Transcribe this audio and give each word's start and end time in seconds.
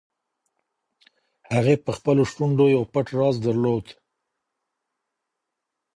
هغې 1.53 1.75
په 1.85 1.91
خپلو 1.97 2.21
شونډو 2.31 2.65
یو 2.75 2.83
پټ 2.93 3.07
راز 3.19 3.35
درلود. 3.45 3.85